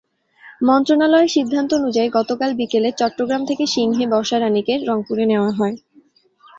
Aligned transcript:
মন্ত্রণালয়ের 0.61 1.33
সিদ্ধান্ত 1.35 1.69
অনুযায়ী, 1.73 2.09
গতকাল 2.17 2.49
বিকেলে 2.53 2.89
চট্টগ্রাম 2.99 3.41
থেকে 3.45 3.63
সিংহী 3.67 4.05
বর্ষারানিকে 4.13 4.73
রংপুরে 4.87 5.23
নেওয়া 5.25 5.51
হয়। 5.51 5.75